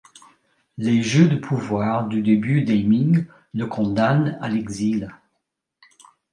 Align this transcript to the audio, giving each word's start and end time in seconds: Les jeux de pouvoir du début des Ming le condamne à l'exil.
Les 0.79 1.03
jeux 1.03 1.27
de 1.27 1.35
pouvoir 1.35 2.07
du 2.07 2.23
début 2.23 2.63
des 2.63 2.81
Ming 2.81 3.27
le 3.53 3.67
condamne 3.67 4.35
à 4.41 4.49
l'exil. 4.49 5.13